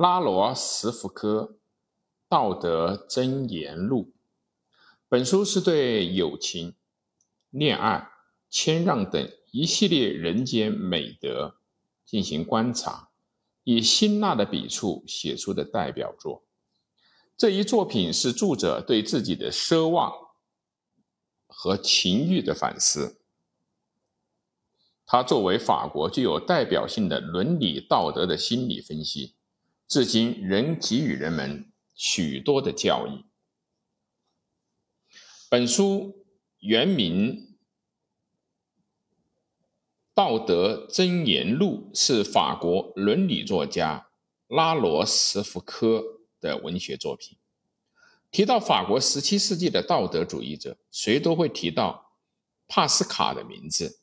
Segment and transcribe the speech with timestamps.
[0.00, 1.42] 拉罗什福科
[2.26, 4.04] 《道德箴言录》。
[5.10, 6.74] 本书是对友情、
[7.50, 8.08] 恋爱、
[8.48, 11.56] 谦让等一系列人间美德
[12.06, 13.10] 进行观察，
[13.62, 16.44] 以辛辣的笔触写出的代表作。
[17.36, 20.10] 这一作品是作者对自己的奢望
[21.46, 23.20] 和情欲的反思。
[25.04, 29.34] 它作为法国具有代表性的伦理道德的心理分析，
[29.90, 33.24] 至今仍给予人们许多的教益。
[35.48, 36.24] 本书
[36.60, 37.34] 原名
[40.14, 44.12] 《道德箴言录》，是法国伦理作家
[44.46, 46.04] 拉罗什福科
[46.38, 47.36] 的文学作品。
[48.30, 52.16] 提到法国十七世纪的道德主义者，谁都会提到
[52.68, 54.00] 帕斯卡的名字。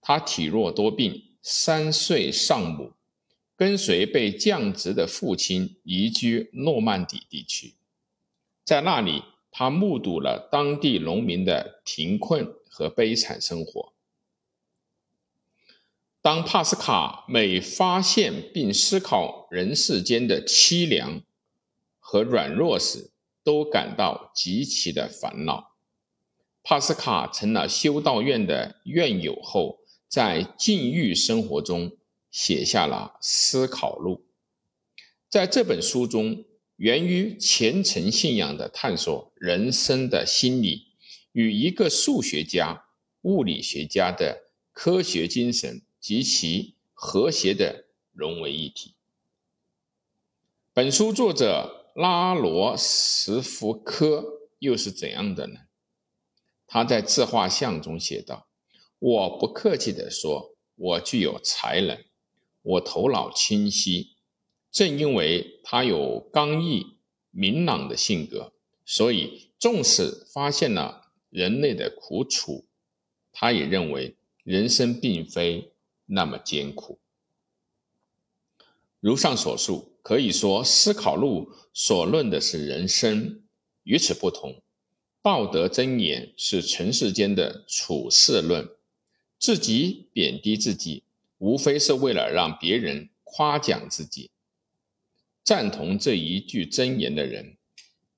[0.00, 2.94] 他体弱多病，三岁丧母，
[3.56, 7.74] 跟随被降职的父亲移居诺曼底地区，
[8.64, 13.92] 在那里，他目睹了当地农民的贫困和悲惨生活。
[16.20, 21.22] 当帕斯卡每发现并思考人世间的凄凉
[21.98, 23.10] 和软弱时，
[23.42, 25.76] 都感到极其的烦恼。
[26.62, 29.80] 帕斯卡成了修道院的院友后。
[30.06, 31.90] 在禁欲生活中
[32.34, 34.26] 写下了思考录，
[35.28, 40.88] 在这本书中，源于虔诚信仰的探索人生的心理，
[41.30, 42.86] 与一个数学家、
[43.22, 48.96] 物理学家的科学精神及其和谐的融为一体。
[50.72, 54.24] 本书作者拉罗什福科
[54.58, 55.60] 又是怎样的呢？
[56.66, 58.48] 他在自画像中写道。
[58.98, 62.04] 我不客气地说，我具有才能，
[62.64, 64.16] 我头脑清晰。
[64.72, 66.96] 正因为他有刚毅
[67.30, 68.52] 明朗的性格，
[68.84, 72.66] 所以纵使发现了人类的苦楚，
[73.32, 75.72] 他也认为人生并非
[76.06, 76.98] 那么艰苦。
[78.98, 83.42] 如上所述，可以说《思考录》所论的是人生。
[83.84, 84.50] 与此不同，
[85.22, 88.68] 《道德箴言》是尘世间的处世论。
[89.38, 91.03] 自己贬低自己，
[91.44, 94.30] 无非是为了让别人夸奖自己。
[95.44, 97.58] 赞同这一句箴言的人，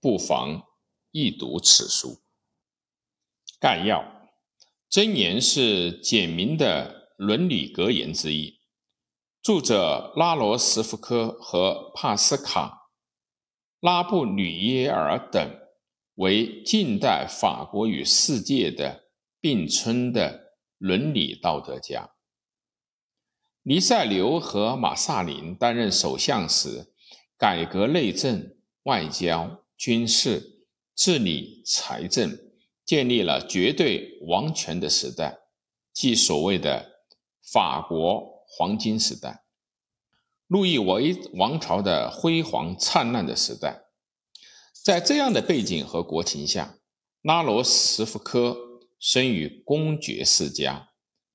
[0.00, 0.60] 不妨
[1.12, 2.20] 一读此书。
[3.60, 4.04] 概要：
[4.90, 8.58] 箴言是简明的伦理格言之一。
[9.40, 12.90] 著者拉罗什福科和帕斯卡、
[13.78, 15.60] 拉布吕耶尔等，
[16.16, 19.04] 为近代法国与世界的
[19.40, 20.42] 并称的。
[20.78, 22.10] 伦理道德家，
[23.64, 26.86] 尼塞留和马萨林担任首相时，
[27.38, 30.64] 改革内政、外交、军事、
[30.96, 32.36] 治理、财政，
[32.84, 35.38] 建立了绝对王权的时代，
[35.92, 37.04] 即所谓的
[37.52, 39.44] 法国黄金时代，
[40.48, 43.84] 路易维王朝的辉煌灿烂的时代。
[44.72, 46.78] 在这样的背景和国情下，
[47.22, 48.56] 拉罗什福科。
[48.98, 50.91] 生于公爵世家，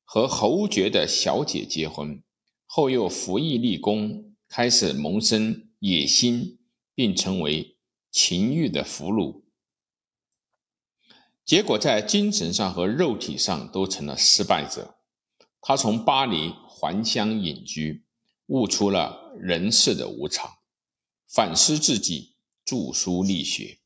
[0.10, 2.24] 和侯爵的小姐结婚
[2.66, 6.60] 后，又服役立功，开始萌生野心，
[6.96, 7.78] 并成为
[8.10, 9.44] 情欲的俘虏。
[11.44, 14.96] 结果在精神上和肉体上都成了失败者。
[15.60, 18.06] 他从巴黎还乡隐居，
[18.46, 20.50] 悟出了人世的无常，
[21.28, 23.80] 反思自己，著书立学，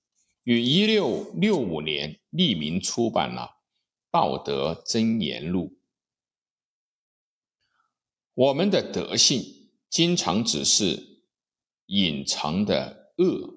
[0.44, 3.64] 于一六六五年匿名出版了。
[4.12, 5.81] 道德箴言录。
[8.34, 11.22] 我们的德性经常只是
[11.88, 13.56] 隐藏的恶。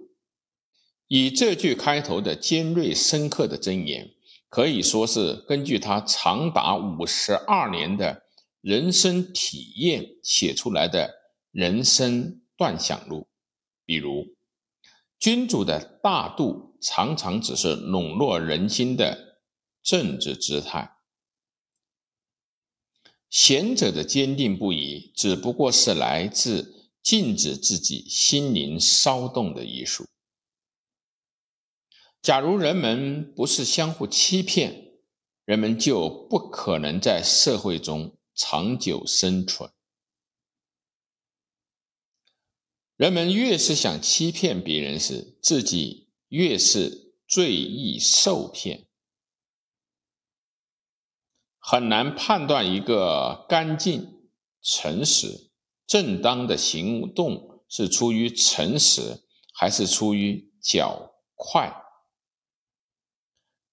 [1.07, 4.11] 以这句开头的尖锐深刻的箴言，
[4.49, 8.23] 可以说是根据他长达五十二年的
[8.61, 11.13] 人生体验写出来的
[11.51, 13.29] 人生断想录。
[13.85, 14.27] 比如，
[15.19, 19.33] 君主的大度常常只是笼络人心的。
[19.87, 20.94] 政治姿态，
[23.35, 30.07] 贤者的坚定不移，只不过是来自禁止自己心灵骚动的艺术。
[32.23, 34.93] 假如人们不是相互欺骗，
[35.45, 39.69] 人们就不可能在社会中长久生存。
[42.97, 48.87] 人们越是想欺骗别人时，自己越是最易受骗。
[51.67, 54.29] 很难判断一个干净、
[54.61, 55.51] 诚实、
[55.87, 59.25] 正当的行动是出于诚实，
[59.55, 61.75] 还是出于狡快？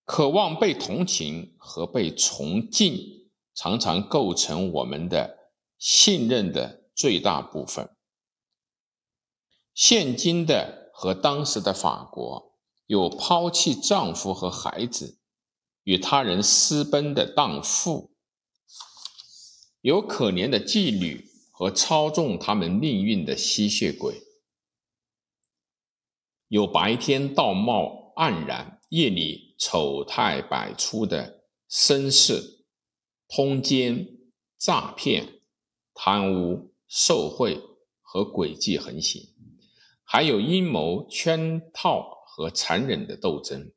[0.06, 7.90] 渴望被同情和被崇敬，常常构成我们的信任的最大部分。
[9.74, 12.56] 现今的和当时的法国，
[12.86, 15.20] 有抛弃丈夫和孩子，
[15.84, 18.12] 与他人私奔的荡妇，
[19.82, 24.22] 有可怜的妓女和操纵他们命运的吸血鬼，
[26.48, 32.66] 有白天道貌岸然，夜里丑态百出的绅士，
[33.28, 34.08] 通奸、
[34.58, 35.42] 诈骗、
[35.94, 37.60] 贪污、受贿
[38.02, 39.30] 和诡计横行。
[40.04, 43.72] 还有阴谋、圈套和残忍的斗争，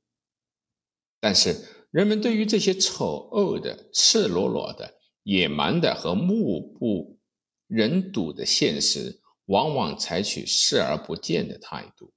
[1.20, 7.20] 但是人们对于这些丑恶的、赤裸裸的、野蛮的和目不
[7.69, 12.12] 忍睹的现实，往往采取视而不见的态度。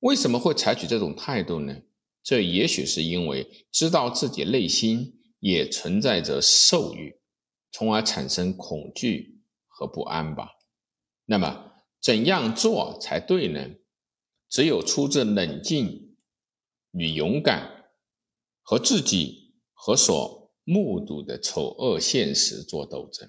[0.00, 1.80] 为什么会采取这种态度呢？
[2.24, 7.14] 这也许是因为知道自己内心也存在着兽欲，
[7.70, 9.38] 从而产生恐惧
[9.68, 10.48] 和不安吧。
[11.26, 11.68] 那么。
[12.02, 13.62] 怎样做才对呢？
[14.48, 16.16] 只有出自冷静
[16.92, 17.79] 与勇敢，
[18.70, 23.28] 和自己和所目睹的丑恶现实做斗争。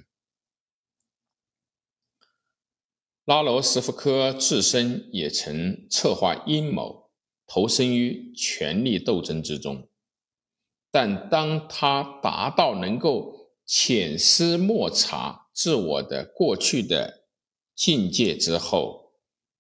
[3.25, 7.09] 拉罗斯福科自身也曾策划阴谋，
[7.47, 9.89] 投身于权力斗争之中，
[10.91, 17.25] 但当他达到能够潜思默察自我的过去的。
[17.73, 19.15] 境界之后，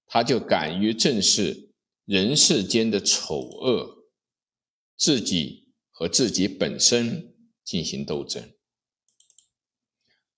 [0.05, 1.71] 他就敢于正视
[2.05, 4.05] 人世间的丑恶，
[4.95, 5.60] 自己
[6.01, 8.53] 和自己本身进行斗争，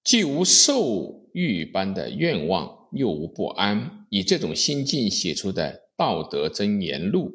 [0.03, 4.05] 既无兽欲般的愿望，又无不安。
[4.09, 7.29] 以这种心境写出的《道德箴言录》，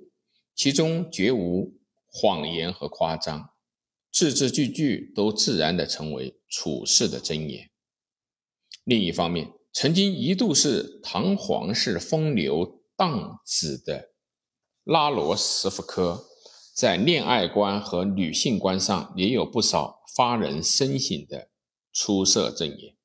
[0.55, 3.49] 其中绝无谎言和夸张，
[4.13, 7.71] 字字句句都自然的成为处世的箴言。
[8.85, 14.11] 另一方面，曾经一度是唐皇室风流荡子的
[14.85, 16.27] 拉罗什福科，
[16.79, 21.51] 在恋爱观和女性观上也有不少发人深省的
[21.93, 22.97] 出色证言。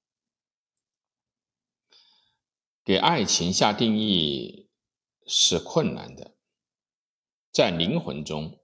[2.85, 4.69] 给爱情下定义
[5.25, 6.35] 是困难的，
[7.51, 8.59] 在灵魂中，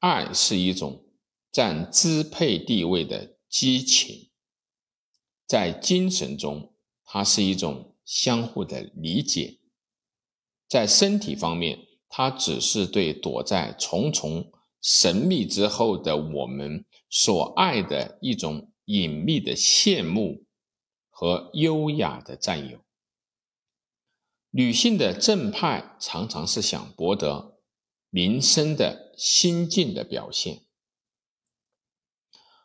[0.00, 1.04] 爱是一种
[1.52, 4.32] 占支配地位的激情，
[5.46, 6.74] 在精神中。
[7.04, 9.60] 它是一种相互的理解，
[10.68, 14.52] 在身体方面，他只是对躲在重重
[14.82, 20.44] 神秘之后的我们所爱的一种隐秘的羡慕
[21.08, 22.84] 和优雅的占有。
[24.50, 27.58] 女性的正派常常是想博得
[28.10, 30.66] 名声的心境的表现，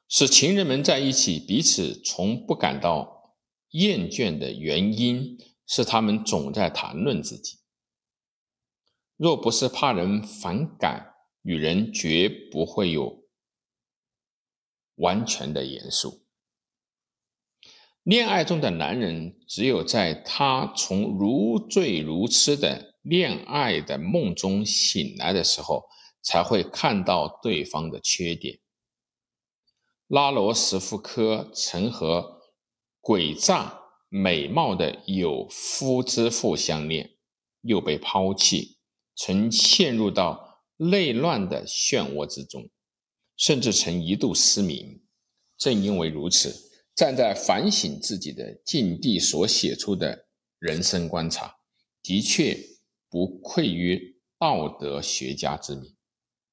[0.09, 3.15] 使情人们在一起彼此从不感到。
[3.71, 5.37] 厌倦的原因
[5.67, 7.57] 是他们总在谈论自己。
[9.17, 13.23] 若不是怕人反感，女人绝不会有
[14.95, 16.25] 完全的严肃。
[18.03, 25.85] 恋爱中的男人，只有在他从如醉如痴的恋爱的梦中醒来的时候，
[26.21, 28.59] 才会看到对方的缺点。
[30.07, 32.33] 拉罗什夫科曾和。
[33.07, 37.19] 诡诈美貌的有夫之妇相恋，
[37.61, 38.74] 又被抛弃，
[39.15, 42.69] 曾陷入到内乱的漩涡之中，
[43.37, 45.01] 甚至曾一度失明。
[45.57, 46.53] 正因为如此，
[46.93, 50.27] 站在反省自己的境地所写出的
[50.59, 51.55] 人生观察，
[52.03, 52.57] 的确
[53.09, 55.94] 不愧于道德学家之名。